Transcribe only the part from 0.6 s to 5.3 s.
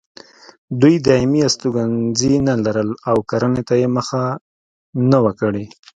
دوی دایمي استوګنځي نه لرل او کرنې ته یې مخه نه